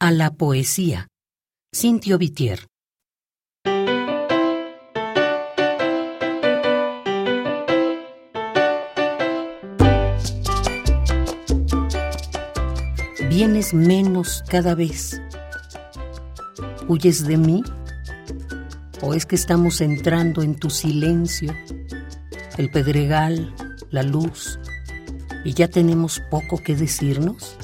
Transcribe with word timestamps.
A 0.00 0.12
la 0.12 0.30
poesía. 0.30 1.08
Cintio 1.74 2.18
Vitier. 2.18 2.68
Vienes 13.28 13.74
menos 13.74 14.44
cada 14.48 14.76
vez. 14.76 15.20
¿Huyes 16.86 17.26
de 17.26 17.36
mí? 17.36 17.64
¿O 19.02 19.14
es 19.14 19.26
que 19.26 19.34
estamos 19.34 19.80
entrando 19.80 20.42
en 20.42 20.54
tu 20.54 20.70
silencio, 20.70 21.52
el 22.56 22.70
pedregal, 22.70 23.52
la 23.90 24.04
luz, 24.04 24.60
y 25.44 25.54
ya 25.54 25.66
tenemos 25.66 26.22
poco 26.30 26.62
que 26.62 26.76
decirnos? 26.76 27.58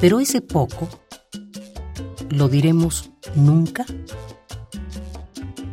Pero 0.00 0.18
ese 0.18 0.40
poco, 0.40 0.88
¿lo 2.30 2.48
diremos 2.48 3.10
nunca? 3.34 3.84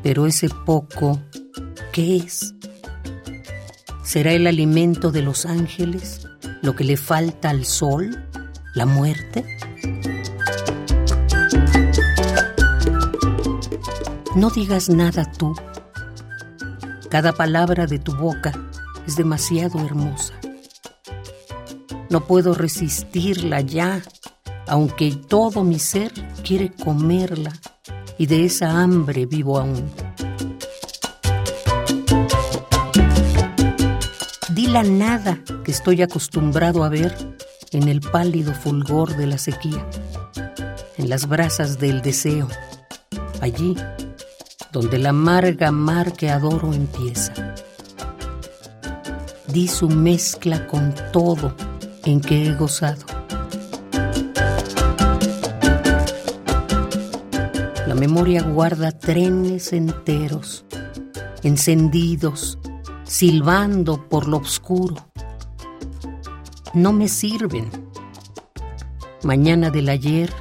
Pero 0.04 0.26
ese 0.26 0.50
poco, 0.50 1.22
¿qué 1.94 2.18
es? 2.18 2.54
¿Será 4.04 4.34
el 4.34 4.48
alimento 4.48 5.12
de 5.12 5.22
los 5.22 5.46
ángeles 5.46 6.28
lo 6.62 6.76
que 6.76 6.84
le 6.84 6.98
falta 6.98 7.50
al 7.50 7.64
sol, 7.64 8.28
la 8.76 8.86
muerte? 8.86 9.46
No 14.36 14.50
digas 14.50 14.90
nada 14.90 15.32
tú. 15.32 15.56
Cada 17.10 17.32
palabra 17.32 17.88
de 17.88 17.98
tu 17.98 18.14
boca 18.14 18.52
es 19.08 19.16
demasiado 19.16 19.80
hermosa. 19.86 20.37
No 22.10 22.26
puedo 22.26 22.54
resistirla 22.54 23.62
ya 23.62 24.02
aunque 24.68 25.16
todo 25.16 25.64
mi 25.64 25.80
ser 25.80 26.12
quiere 26.44 26.72
comerla 26.72 27.54
y 28.18 28.26
de 28.26 28.46
esa 28.46 28.82
hambre 28.82 29.26
vivo 29.26 29.60
aún. 29.60 29.90
Di 34.50 34.68
la 34.68 34.84
nada 34.84 35.40
que 35.64 35.72
estoy 35.72 36.02
acostumbrado 36.02 36.84
a 36.84 36.90
ver 36.90 37.16
en 37.72 37.88
el 37.88 38.02
pálido 38.02 38.54
fulgor 38.54 39.16
de 39.16 39.28
la 39.28 39.38
sequía, 39.38 39.88
en 40.98 41.10
las 41.10 41.28
brasas 41.28 41.80
del 41.80 42.02
deseo, 42.02 42.48
allí 43.40 43.76
donde 44.72 44.98
la 44.98 45.10
amarga 45.10 45.72
mar 45.72 46.14
que 46.14 46.30
adoro 46.30 46.74
empieza. 46.74 47.34
Di 49.48 49.68
su 49.68 49.90
mezcla 49.90 50.68
con 50.68 50.94
todo 51.14 51.56
en 52.08 52.22
que 52.22 52.48
he 52.48 52.54
gozado 52.56 53.06
La 57.86 57.96
memoria 57.96 58.44
guarda 58.44 58.92
trenes 58.92 59.74
enteros, 59.74 60.66
encendidos, 61.44 62.60
silbando 63.04 64.08
por 64.08 64.28
lo 64.28 64.38
oscuro. 64.38 64.96
No 66.74 66.92
me 66.92 67.08
sirven. 67.08 67.70
Mañana 69.24 69.70
del 69.70 69.90
ayer, 69.90 70.32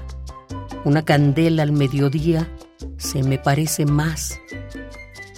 una 0.84 1.04
candela 1.04 1.62
al 1.62 1.72
mediodía 1.72 2.48
se 2.96 3.22
me 3.22 3.38
parece 3.38 3.86
más. 3.86 4.38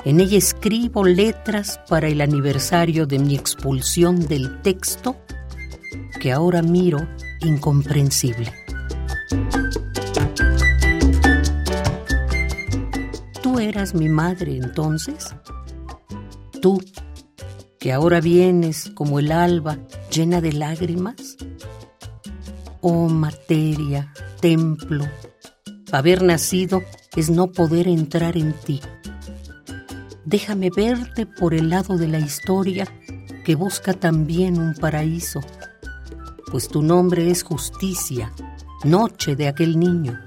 En 0.04 0.20
ella 0.20 0.38
escribo 0.38 1.04
letras 1.04 1.78
para 1.88 2.08
el 2.08 2.20
aniversario 2.20 3.06
de 3.06 3.18
mi 3.18 3.34
expulsión 3.34 4.26
del 4.26 4.62
texto 4.62 5.16
que 6.18 6.32
ahora 6.32 6.62
miro 6.62 7.08
incomprensible. 7.40 8.52
¿Tú 13.42 13.58
eras 13.58 13.94
mi 13.94 14.08
madre 14.08 14.56
entonces? 14.56 15.34
¿Tú, 16.60 16.82
que 17.78 17.92
ahora 17.92 18.20
vienes 18.20 18.90
como 18.94 19.18
el 19.18 19.30
alba 19.30 19.78
llena 20.10 20.40
de 20.40 20.52
lágrimas? 20.52 21.36
Oh 22.80 23.08
materia, 23.08 24.12
templo, 24.40 25.04
haber 25.92 26.22
nacido 26.22 26.82
es 27.16 27.30
no 27.30 27.52
poder 27.52 27.88
entrar 27.88 28.36
en 28.36 28.52
ti. 28.52 28.80
Déjame 30.24 30.70
verte 30.70 31.26
por 31.26 31.54
el 31.54 31.70
lado 31.70 31.96
de 31.96 32.08
la 32.08 32.18
historia 32.18 32.86
que 33.44 33.54
busca 33.54 33.94
también 33.94 34.60
un 34.60 34.74
paraíso, 34.74 35.40
pues 36.50 36.68
tu 36.68 36.82
nombre 36.82 37.30
es 37.30 37.42
justicia, 37.42 38.32
noche 38.84 39.36
de 39.36 39.48
aquel 39.48 39.78
niño. 39.78 40.18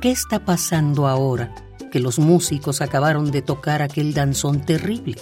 ¿Qué 0.00 0.10
está 0.10 0.44
pasando 0.44 1.06
ahora 1.06 1.54
que 1.90 2.00
los 2.00 2.18
músicos 2.18 2.80
acabaron 2.80 3.30
de 3.30 3.42
tocar 3.42 3.82
aquel 3.82 4.14
danzón 4.14 4.60
terrible? 4.60 5.16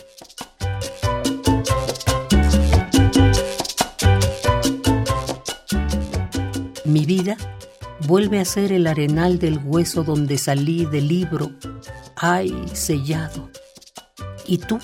Mi 6.84 7.04
vida 7.04 7.36
vuelve 8.06 8.40
a 8.40 8.44
ser 8.44 8.72
el 8.72 8.86
arenal 8.86 9.38
del 9.38 9.58
hueso 9.58 10.04
donde 10.04 10.38
salí 10.38 10.86
del 10.86 11.08
libro, 11.08 11.52
ay, 12.16 12.54
sellado. 12.72 13.50
Y 14.46 14.58
tú 14.58 14.78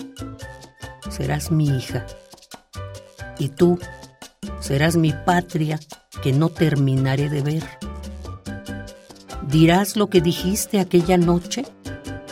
serás 1.10 1.50
mi 1.50 1.68
hija. 1.68 2.06
Y 3.38 3.48
tú 3.48 3.78
serás 4.64 4.96
mi 4.96 5.12
patria 5.12 5.78
que 6.22 6.32
no 6.32 6.48
terminaré 6.48 7.28
de 7.28 7.42
ver. 7.42 7.64
¿Dirás 9.46 9.94
lo 9.94 10.08
que 10.08 10.22
dijiste 10.22 10.80
aquella 10.80 11.18
noche? 11.18 11.66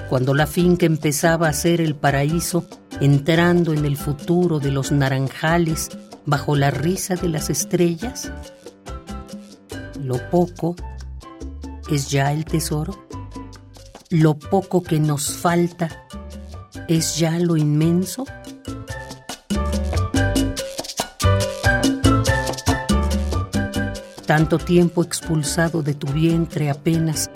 Cuando 0.08 0.32
la 0.32 0.46
finca 0.46 0.86
empezaba 0.86 1.48
a 1.48 1.52
ser 1.52 1.82
el 1.82 1.94
paraíso, 1.94 2.64
entrando 3.02 3.74
en 3.74 3.84
el 3.84 3.98
futuro 3.98 4.60
de 4.60 4.70
los 4.70 4.92
naranjales 4.92 5.90
bajo 6.24 6.56
la 6.56 6.70
risa 6.70 7.16
de 7.16 7.28
las 7.28 7.50
estrellas. 7.50 8.32
Lo 10.00 10.16
poco 10.30 10.74
es 11.90 12.10
ya 12.10 12.32
el 12.32 12.46
tesoro. 12.46 13.06
Lo 14.08 14.38
poco 14.38 14.82
que 14.82 14.98
nos 15.00 15.36
falta 15.36 16.06
es 16.88 17.18
ya 17.18 17.38
lo 17.38 17.58
inmenso. 17.58 18.24
Tanto 24.26 24.58
tiempo 24.58 25.02
expulsado 25.02 25.82
de 25.82 25.94
tu 25.94 26.06
vientre 26.06 26.70
apenas 26.70 27.30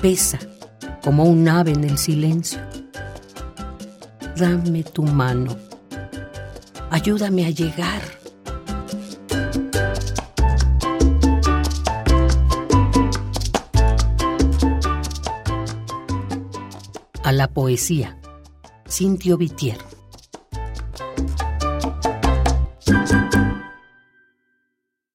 pesa 0.00 0.38
como 1.02 1.24
un 1.24 1.48
ave 1.48 1.72
en 1.72 1.84
el 1.84 1.98
silencio. 1.98 2.60
Dame 4.36 4.82
tu 4.82 5.04
mano. 5.04 5.56
Ayúdame 6.90 7.46
a 7.46 7.50
llegar. 7.50 8.02
A 17.22 17.32
la 17.32 17.48
poesía. 17.48 18.18
Cintio 18.88 19.38
Vitier. 19.38 19.78